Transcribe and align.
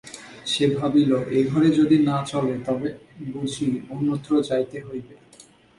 সে 0.45 0.65
ভাবিল 0.77 1.11
এঘরে 1.39 1.69
যদি 1.79 1.97
না 2.09 2.17
চলে 2.25 2.55
তবে 2.65 2.89
বুঝি 3.33 3.67
অন্যত্র 3.89 4.31
যাইতে 4.49 4.77
হইবে। 4.87 5.15